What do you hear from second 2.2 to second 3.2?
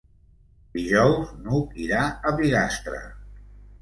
a Bigastre.